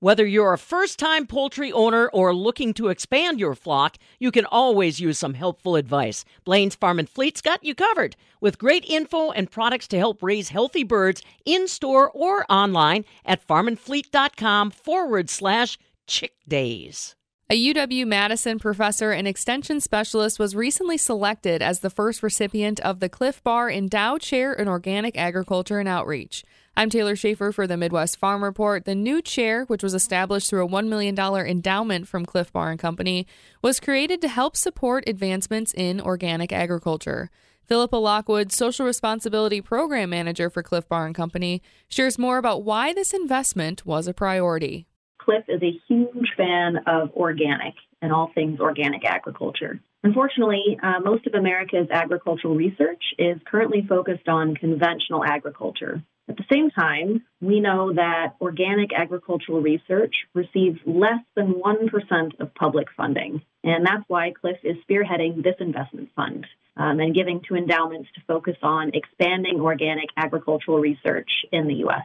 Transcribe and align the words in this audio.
Whether 0.00 0.26
you're 0.26 0.52
a 0.52 0.58
first 0.58 0.98
time 0.98 1.26
poultry 1.26 1.72
owner 1.72 2.08
or 2.08 2.34
looking 2.34 2.74
to 2.74 2.88
expand 2.88 3.40
your 3.40 3.54
flock, 3.54 3.96
you 4.18 4.30
can 4.30 4.44
always 4.44 5.00
use 5.00 5.16
some 5.16 5.32
helpful 5.32 5.74
advice. 5.74 6.22
Blain's 6.44 6.74
Farm 6.74 6.98
and 6.98 7.08
Fleet's 7.08 7.40
got 7.40 7.64
you 7.64 7.74
covered 7.74 8.14
with 8.38 8.58
great 8.58 8.84
info 8.84 9.30
and 9.30 9.50
products 9.50 9.88
to 9.88 9.98
help 9.98 10.22
raise 10.22 10.50
healthy 10.50 10.84
birds 10.84 11.22
in 11.46 11.66
store 11.66 12.10
or 12.10 12.44
online 12.52 13.06
at 13.24 13.46
farmandfleet.com 13.46 14.70
forward 14.70 15.30
slash 15.30 15.78
chick 16.06 16.34
days. 16.46 17.16
A 17.48 17.72
UW 17.72 18.06
Madison 18.06 18.58
professor 18.58 19.12
and 19.12 19.26
extension 19.26 19.80
specialist 19.80 20.38
was 20.38 20.54
recently 20.54 20.98
selected 20.98 21.62
as 21.62 21.80
the 21.80 21.90
first 21.90 22.22
recipient 22.22 22.80
of 22.80 23.00
the 23.00 23.08
Clif 23.08 23.42
Bar 23.42 23.70
Endowed 23.70 24.20
Chair 24.20 24.52
in 24.52 24.68
Organic 24.68 25.16
Agriculture 25.16 25.78
and 25.78 25.88
Outreach. 25.88 26.44
I'm 26.78 26.90
Taylor 26.90 27.16
Schaefer 27.16 27.52
for 27.52 27.66
the 27.66 27.78
Midwest 27.78 28.18
Farm 28.18 28.44
Report. 28.44 28.84
The 28.84 28.94
new 28.94 29.22
chair, 29.22 29.64
which 29.64 29.82
was 29.82 29.94
established 29.94 30.50
through 30.50 30.66
a 30.66 30.68
$1 30.68 30.88
million 30.88 31.18
endowment 31.18 32.06
from 32.06 32.26
Clif 32.26 32.52
Bar 32.52 32.70
and 32.70 32.78
Company, 32.78 33.26
was 33.62 33.80
created 33.80 34.20
to 34.20 34.28
help 34.28 34.58
support 34.58 35.04
advancements 35.06 35.72
in 35.72 36.02
organic 36.02 36.52
agriculture. 36.52 37.30
Philippa 37.64 37.96
Lockwood, 37.96 38.52
Social 38.52 38.84
Responsibility 38.84 39.62
Program 39.62 40.10
Manager 40.10 40.50
for 40.50 40.62
Clif 40.62 40.86
Bar 40.86 41.06
and 41.06 41.14
Company, 41.14 41.62
shares 41.88 42.18
more 42.18 42.36
about 42.36 42.62
why 42.62 42.92
this 42.92 43.14
investment 43.14 43.86
was 43.86 44.06
a 44.06 44.12
priority. 44.12 44.86
Clif 45.16 45.44
is 45.48 45.62
a 45.62 45.80
huge 45.88 46.34
fan 46.36 46.76
of 46.86 47.10
organic 47.12 47.72
and 48.02 48.12
all 48.12 48.30
things 48.34 48.60
organic 48.60 49.02
agriculture. 49.06 49.80
Unfortunately, 50.04 50.78
uh, 50.82 51.00
most 51.02 51.26
of 51.26 51.32
America's 51.32 51.88
agricultural 51.90 52.54
research 52.54 53.02
is 53.18 53.38
currently 53.46 53.82
focused 53.88 54.28
on 54.28 54.54
conventional 54.54 55.24
agriculture, 55.24 56.02
at 56.28 56.36
the 56.36 56.44
same 56.50 56.70
time, 56.70 57.24
we 57.40 57.60
know 57.60 57.92
that 57.92 58.34
organic 58.40 58.92
agricultural 58.92 59.60
research 59.60 60.14
receives 60.34 60.78
less 60.84 61.20
than 61.36 61.54
1% 61.54 62.40
of 62.40 62.54
public 62.54 62.88
funding. 62.96 63.42
And 63.62 63.86
that's 63.86 64.02
why 64.08 64.32
Clif 64.32 64.56
is 64.64 64.76
spearheading 64.88 65.42
this 65.42 65.54
investment 65.60 66.10
fund 66.16 66.46
um, 66.76 66.98
and 66.98 67.14
giving 67.14 67.42
to 67.48 67.54
endowments 67.54 68.08
to 68.16 68.20
focus 68.26 68.56
on 68.62 68.90
expanding 68.94 69.60
organic 69.60 70.08
agricultural 70.16 70.78
research 70.78 71.30
in 71.52 71.68
the 71.68 71.74
U.S. 71.74 72.04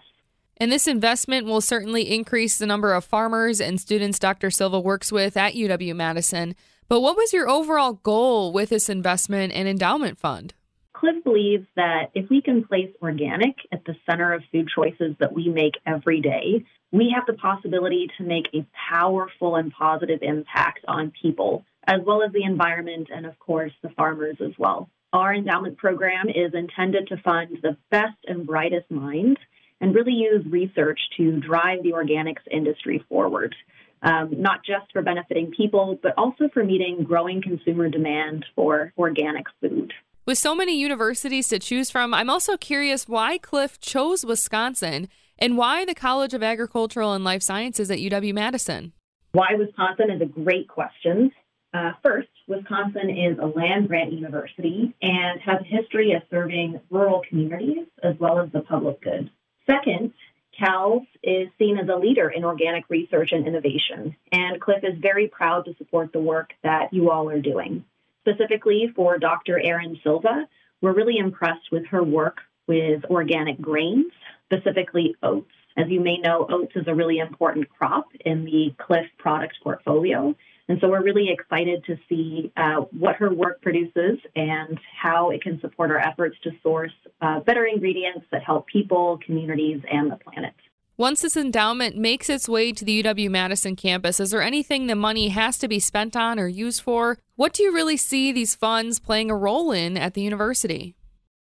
And 0.58 0.72
this 0.72 0.88
investment 0.88 1.48
will 1.48 1.62
certainly 1.62 2.14
increase 2.14 2.60
the 2.60 2.68
number 2.68 2.94
of 2.94 3.04
farmers 3.04 3.60
and 3.60 3.82
students 3.82 4.20
Dr. 4.20 4.52
Silva 4.52 4.80
works 4.80 5.12
with 5.12 5.36
at 5.36 5.56
UW 5.56 5.96
Madison. 5.96 6.56
But 6.88 7.02
what 7.02 7.18
was 7.18 7.34
your 7.34 7.50
overall 7.50 7.94
goal 7.94 8.54
with 8.54 8.70
this 8.70 8.88
investment 8.88 9.54
and 9.54 9.68
endowment 9.68 10.20
fund? 10.20 10.54
Clif 11.02 11.24
believes 11.24 11.66
that 11.76 12.12
if 12.14 12.30
we 12.30 12.44
can 12.44 12.64
place 12.64 12.92
organic 13.02 13.56
at 13.72 13.84
the 13.86 13.96
center 14.08 14.34
of 14.34 14.44
food 14.52 14.70
choices 14.74 15.16
that 15.20 15.34
we 15.34 15.50
make 15.50 15.74
every 15.84 16.22
day, 16.22 16.64
we 16.92 17.12
have 17.16 17.26
the 17.26 17.34
possibility 17.34 18.08
to 18.20 18.24
make 18.24 18.46
a 18.54 18.64
powerful 18.92 19.56
and 19.56 19.72
positive 19.72 20.20
impact 20.22 20.86
on 20.88 21.12
people, 21.20 21.66
as 21.88 22.02
well 22.06 22.22
as 22.22 22.32
the 22.34 22.44
environment 22.44 23.08
and, 23.12 23.26
of 23.26 23.40
course, 23.40 23.72
the 23.82 23.90
farmers 23.98 24.38
as 24.42 24.52
well. 24.60 24.92
Our 25.12 25.34
endowment 25.34 25.80
program 25.80 26.30
is 26.30 26.54
intended 26.54 27.08
to 27.08 27.18
fund 27.18 27.58
the 27.64 27.78
best 27.90 28.20
and 28.28 28.46
brightest 28.46 28.92
minds 28.92 29.40
and 29.82 29.96
really 29.96 30.14
use 30.14 30.46
research 30.46 31.00
to 31.18 31.40
drive 31.40 31.82
the 31.82 31.94
organics 31.94 32.46
industry 32.52 33.04
forward. 33.10 33.56
Um, 34.04 34.40
not 34.40 34.64
just 34.64 34.92
for 34.94 35.02
benefiting 35.02 35.50
people, 35.50 35.98
but 36.02 36.14
also 36.16 36.48
for 36.54 36.64
meeting 36.64 37.04
growing 37.04 37.42
consumer 37.42 37.90
demand 37.90 38.46
for 38.56 38.94
organic 39.00 39.46
food. 39.60 39.94
With 40.32 40.38
so 40.38 40.56
many 40.56 40.80
universities 40.80 41.50
to 41.50 41.60
choose 41.60 41.92
from, 41.92 42.14
I'm 42.14 42.30
also 42.30 42.56
curious 42.56 43.06
why 43.06 43.38
Clif 43.38 43.82
chose 43.82 44.26
Wisconsin 44.26 45.10
and 45.38 45.58
why 45.58 45.84
the 45.84 45.94
College 45.94 46.34
of 46.34 46.42
Agricultural 46.42 47.12
and 47.12 47.26
Life 47.26 47.44
Sciences 47.44 47.92
at 47.92 48.00
UW 48.00 48.34
Madison. 48.34 48.94
Why 49.34 49.56
Wisconsin 49.58 50.10
is 50.10 50.22
a 50.22 50.26
great 50.26 50.70
question. 50.70 51.34
Uh, 51.74 51.92
first, 52.02 52.30
Wisconsin 52.48 53.10
is 53.10 53.40
a 53.40 53.46
land 53.46 53.90
grant 53.90 54.14
university 54.14 54.96
and 55.02 55.42
has 55.42 55.60
a 55.60 55.66
history 55.66 56.14
of 56.14 56.22
serving 56.32 56.80
rural 56.90 57.24
communities 57.28 57.88
as 58.02 58.16
well 58.18 58.40
as 58.40 58.50
the 58.54 58.62
public 58.62 59.02
good. 59.02 59.30
Second, 59.70 60.14
CALS 60.58 61.04
is 61.22 61.50
seen 61.60 61.78
as 61.78 61.90
a 61.90 62.00
leader 62.00 62.30
in 62.30 62.46
organic 62.46 62.90
research 62.90 63.34
and 63.34 63.46
innovation, 63.46 64.16
and 64.32 64.62
Clif 64.62 64.82
is 64.84 64.98
very 64.98 65.28
proud 65.28 65.66
to 65.66 65.76
support 65.78 66.14
the 66.14 66.22
work 66.22 66.52
that 66.64 66.94
you 66.94 67.12
all 67.12 67.30
are 67.30 67.42
doing. 67.42 67.84
Specifically 68.22 68.92
for 68.96 69.18
Dr. 69.18 69.60
Erin 69.60 70.00
Silva, 70.04 70.48
we're 70.82 70.94
really 70.94 71.18
impressed 71.18 71.72
with 71.72 71.86
her 71.88 72.04
work 72.04 72.38
with 72.68 73.04
organic 73.06 73.60
grains, 73.60 74.12
specifically 74.46 75.16
oats. 75.24 75.52
As 75.78 75.88
you 75.90 76.00
may 76.02 76.18
know, 76.18 76.46
oats 76.50 76.74
is 76.76 76.88
a 76.88 76.94
really 76.94 77.18
important 77.18 77.70
crop 77.70 78.08
in 78.26 78.46
the 78.46 78.74
Clif 78.78 79.06
product 79.18 79.56
portfolio. 79.64 80.36
And 80.68 80.80
so 80.80 80.90
we're 80.90 81.04
really 81.04 81.30
excited 81.30 81.84
to 81.86 81.98
see 82.08 82.52
uh, 82.56 82.82
what 82.98 83.16
her 83.16 83.34
work 83.34 83.62
produces 83.62 84.20
and 84.36 84.80
how 85.02 85.32
it 85.32 85.42
can 85.42 85.60
support 85.60 85.92
our 85.92 86.00
efforts 86.00 86.38
to 86.44 86.52
source 86.62 86.94
uh, 87.22 87.40
better 87.42 87.66
ingredients 87.66 88.26
that 88.32 88.44
help 88.44 88.68
people, 88.68 89.20
communities, 89.26 89.82
and 89.92 90.12
the 90.12 90.18
planet. 90.18 90.54
Once 90.98 91.22
this 91.22 91.36
endowment 91.36 91.98
makes 91.98 92.30
its 92.30 92.48
way 92.48 92.72
to 92.72 92.86
the 92.86 93.02
UW 93.02 93.30
Madison 93.30 93.76
campus, 93.76 94.20
is 94.20 94.32
there 94.32 94.42
anything 94.42 94.86
the 94.86 94.96
money 94.96 95.30
has 95.30 95.58
to 95.58 95.68
be 95.68 95.80
spent 95.80 96.16
on 96.16 96.40
or 96.40 96.48
used 96.48 96.82
for? 96.82 97.18
What 97.42 97.54
do 97.54 97.64
you 97.64 97.74
really 97.74 97.98
see 97.98 98.32
these 98.32 98.54
funds 98.54 99.00
playing 99.00 99.32
a 99.32 99.36
role 99.36 99.72
in 99.72 99.98
at 99.98 100.14
the 100.14 100.22
university? 100.22 100.94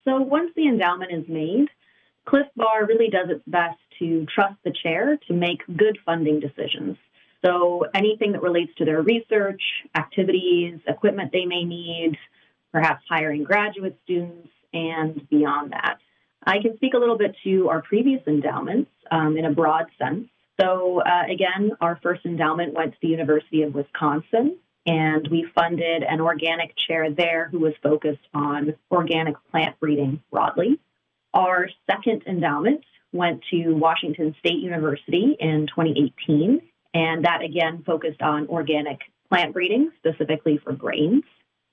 So, 0.06 0.18
once 0.18 0.52
the 0.56 0.68
endowment 0.68 1.12
is 1.12 1.28
made, 1.28 1.70
Clif 2.26 2.46
Bar 2.56 2.86
really 2.86 3.10
does 3.10 3.32
its 3.32 3.42
best 3.48 3.80
to 3.98 4.28
trust 4.28 4.58
the 4.64 4.72
chair 4.84 5.18
to 5.28 5.34
make 5.34 5.66
good 5.76 5.98
funding 6.06 6.40
decisions. 6.40 6.98
So, 7.44 7.86
anything 7.96 8.34
that 8.34 8.44
relates 8.44 8.72
to 8.78 8.86
their 8.86 9.02
research, 9.02 9.60
activities, 9.96 10.78
equipment 10.88 11.32
they 11.32 11.46
may 11.46 11.64
need, 11.64 12.16
perhaps 12.72 13.04
hiring 13.10 13.44
graduate 13.44 13.98
students, 14.04 14.50
and 14.74 15.28
beyond 15.32 15.72
that. 15.72 15.98
I 16.46 16.62
can 16.62 16.76
speak 16.76 16.94
a 16.94 17.00
little 17.00 17.18
bit 17.18 17.36
to 17.44 17.70
our 17.70 17.82
previous 17.82 18.22
endowments 18.28 18.92
um, 19.10 19.36
in 19.36 19.46
a 19.46 19.52
broad 19.52 19.88
sense. 19.98 20.28
So, 20.62 21.02
uh, 21.02 21.24
again, 21.24 21.72
our 21.82 22.00
first 22.04 22.24
endowment 22.24 22.76
went 22.76 22.92
to 22.92 22.98
the 23.02 23.08
University 23.08 23.64
of 23.64 23.74
Wisconsin, 23.74 24.60
and 24.88 25.28
we 25.28 25.46
funded 25.54 26.02
an 26.02 26.22
organic 26.22 26.74
chair 26.88 27.12
there 27.12 27.50
who 27.52 27.60
was 27.60 27.74
focused 27.84 28.26
on 28.34 28.74
organic 28.90 29.36
plant 29.52 29.78
breeding 29.80 30.22
broadly. 30.32 30.80
Our 31.34 31.70
second 31.92 32.24
endowment 32.26 32.84
went 33.12 33.44
to 33.52 33.74
Washington 33.74 34.34
State 34.40 34.60
University 34.60 35.36
in 35.40 35.68
2018, 35.68 36.62
and 36.94 37.26
that 37.26 37.42
again 37.44 37.84
focused 37.86 38.22
on 38.22 38.48
organic 38.48 39.00
plant 39.30 39.54
breeding, 39.54 39.92
specifically 39.98 40.58
for 40.64 40.72
grains. 40.72 41.24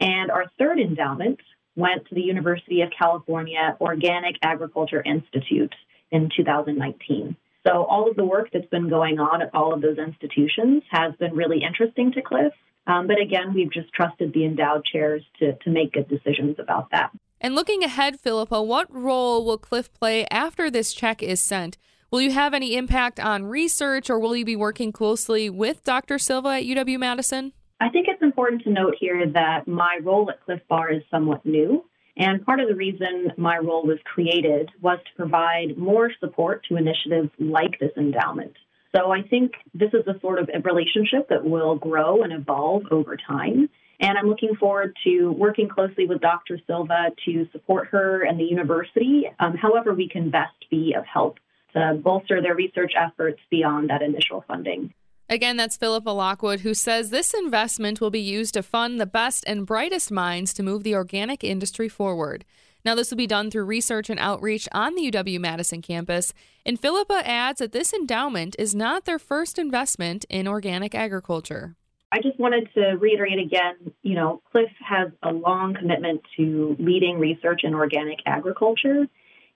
And 0.01 0.31
our 0.31 0.47
third 0.59 0.81
endowment 0.81 1.39
went 1.77 2.07
to 2.09 2.15
the 2.15 2.23
University 2.23 2.83
of 2.83 2.91
California 2.97 3.77
Organic 3.81 4.37
Agriculture 4.43 5.03
Institute 5.03 5.75
in 6.11 6.31
2019. 6.37 7.37
So 7.67 7.85
all 7.85 8.11
of 8.11 8.17
the 8.17 8.25
work 8.25 8.51
that's 8.53 8.67
been 8.67 8.89
going 8.89 9.19
on 9.19 9.41
at 9.41 9.55
all 9.55 9.73
of 9.73 9.81
those 9.81 9.99
institutions 9.99 10.83
has 10.91 11.15
been 11.17 11.35
really 11.35 11.63
interesting 11.63 12.13
to 12.13 12.23
Clif. 12.23 12.53
Um, 12.87 13.07
but 13.07 13.21
again, 13.21 13.55
we've 13.55 13.73
just 13.73 13.93
trusted 13.93 14.33
the 14.33 14.45
endowed 14.45 14.85
chairs 14.85 15.23
to, 15.39 15.55
to 15.55 15.71
make 15.71 15.93
good 15.93 16.09
decisions 16.09 16.57
about 16.59 16.91
that. 16.91 17.11
And 17.41 17.55
looking 17.55 17.83
ahead, 17.83 18.21
Philippa, 18.21 18.63
what 18.63 18.93
role 18.95 19.45
will 19.45 19.59
Clif 19.59 19.93
play 19.93 20.27
after 20.31 20.71
this 20.71 20.93
check 20.93 21.23
is 21.23 21.41
sent? 21.41 21.77
Will 22.11 22.21
you 22.21 22.31
have 22.31 22.55
any 22.55 22.77
impact 22.77 23.19
on 23.19 23.47
research 23.47 24.09
or 24.09 24.19
will 24.19 24.37
you 24.37 24.45
be 24.45 24.57
working 24.57 24.93
closely 24.93 25.51
with 25.51 25.83
Dr. 25.85 26.19
Silva 26.19 26.51
at 26.51 26.65
UW 26.65 26.99
Madison? 26.99 27.53
I 27.81 27.89
think 27.89 28.07
it's 28.09 28.23
important 28.23 28.63
to 28.63 28.71
note 28.71 28.95
here 28.99 29.27
that 29.33 29.67
my 29.67 29.99
role 30.03 30.31
at 30.31 30.43
Clif 30.45 30.61
Bar 30.69 30.93
is 30.93 31.03
somewhat 31.11 31.45
new. 31.45 31.85
And 32.17 32.47
part 32.47 32.61
of 32.61 32.69
the 32.69 32.77
reason 32.77 33.33
my 33.37 33.59
role 33.59 33.85
was 33.85 33.99
created 34.05 34.71
was 34.81 34.99
to 35.05 35.17
provide 35.17 35.77
more 35.77 36.13
support 36.21 36.65
to 36.69 36.77
initiatives 36.77 37.31
like 37.41 37.79
this 37.81 37.91
endowment. 37.97 38.55
So 38.95 39.11
I 39.11 39.23
think 39.23 39.53
this 39.75 39.91
is 39.93 40.07
a 40.07 40.19
sort 40.21 40.39
of 40.39 40.49
a 40.55 40.61
relationship 40.61 41.29
that 41.29 41.45
will 41.45 41.75
grow 41.75 42.23
and 42.23 42.33
evolve 42.33 42.85
over 42.91 43.17
time. 43.17 43.69
And 44.01 44.19
I'm 44.19 44.29
looking 44.29 44.55
forward 44.59 44.97
to 45.05 45.31
working 45.31 45.69
closely 45.69 46.07
with 46.07 46.21
Dr. 46.21 46.61
Silva 46.67 47.11
to 47.25 47.49
support 47.53 47.89
her 47.89 48.23
and 48.23 48.39
the 48.39 48.45
university, 48.45 49.25
um, 49.41 49.57
however, 49.57 49.95
we 49.95 50.09
can 50.09 50.31
best 50.31 50.69
be 50.71 50.95
of 50.97 51.05
help 51.07 51.39
to 51.75 52.01
bolster 52.03 52.41
their 52.41 52.55
research 52.55 52.93
efforts 52.97 53.41
beyond 53.51 53.91
that 53.91 54.03
initial 54.03 54.45
funding. 54.47 54.93
Again, 55.29 55.57
that's 55.57 55.77
Philippa 55.77 56.11
Lockwood, 56.11 56.61
who 56.61 56.75
says 56.75 57.11
this 57.11 57.33
investment 57.33 58.01
will 58.01 58.11
be 58.11 58.21
used 58.21 58.55
to 58.55 58.63
fund 58.63 59.01
the 59.01 59.07
best 59.07 59.43
and 59.47 59.67
brightest 59.67 60.13
minds 60.13 60.53
to 60.55 60.63
move 60.63 60.83
the 60.83 60.95
organic 60.95 61.43
industry 61.43 61.89
forward. 61.89 62.45
Now, 62.85 62.95
this 62.95 63.11
will 63.11 63.17
be 63.17 63.27
done 63.27 63.51
through 63.51 63.65
research 63.65 64.11
and 64.11 64.21
outreach 64.21 64.69
on 64.73 64.95
the 64.95 65.11
UW 65.11 65.41
Madison 65.41 65.81
campus. 65.81 66.35
And 66.67 66.79
Philippa 66.79 67.27
adds 67.27 67.61
that 67.61 67.73
this 67.73 67.95
endowment 67.95 68.57
is 68.59 68.75
not 68.75 69.07
their 69.07 69.19
first 69.19 69.59
investment 69.59 70.27
in 70.29 70.47
organic 70.47 70.95
agriculture. 70.95 71.77
I 72.13 72.21
just 72.21 72.39
wanted 72.39 72.69
to 72.75 72.97
reiterate 73.01 73.39
again, 73.39 73.93
you 74.03 74.15
know, 74.15 74.43
Clif 74.53 74.71
has 74.87 75.09
a 75.23 75.33
long 75.33 75.75
commitment 75.75 76.21
to 76.37 76.77
leading 76.79 77.19
research 77.19 77.63
in 77.65 77.75
organic 77.75 78.21
agriculture. 78.27 79.07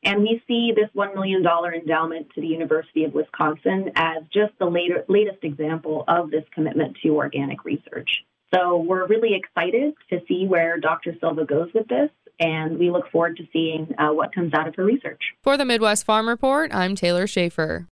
And 0.02 0.22
we 0.22 0.42
see 0.48 0.72
this 0.74 0.88
$1 0.96 1.14
million 1.14 1.44
endowment 1.44 2.30
to 2.34 2.40
the 2.40 2.46
University 2.46 3.04
of 3.04 3.12
Wisconsin 3.12 3.90
as 3.94 4.22
just 4.32 4.58
the 4.58 4.66
later, 4.66 5.04
latest 5.08 5.42
example 5.42 6.04
of 6.08 6.30
this 6.30 6.44
commitment 6.54 6.96
to 7.02 7.10
organic 7.10 7.64
research. 7.64 8.24
So 8.54 8.78
we're 8.78 9.06
really 9.06 9.34
excited 9.34 9.94
to 10.10 10.20
see 10.26 10.46
where 10.46 10.78
Dr. 10.78 11.14
Silva 11.20 11.44
goes 11.44 11.68
with 11.74 11.86
this, 11.88 12.10
and 12.40 12.78
we 12.78 12.90
look 12.90 13.10
forward 13.10 13.36
to 13.36 13.44
seeing 13.52 13.94
uh, 13.98 14.12
what 14.12 14.34
comes 14.34 14.52
out 14.54 14.66
of 14.66 14.74
her 14.74 14.84
research. 14.84 15.20
For 15.42 15.56
the 15.56 15.64
Midwest 15.64 16.04
Farm 16.04 16.28
Report, 16.28 16.74
I'm 16.74 16.96
Taylor 16.96 17.26
Schaefer. 17.26 17.86